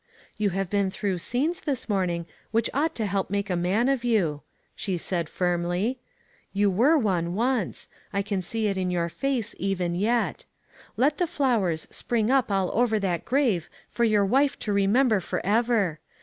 [0.35, 3.87] "You have been through scenes this morn ing which ought to help make a man
[3.87, 4.41] of you,"
[4.75, 5.99] she said firmly."
[6.53, 7.87] You were one once.
[8.11, 10.45] I can see it in your face, even }ret.
[10.97, 15.99] Let the flowers spring up all over that grave for your wife to remember forever.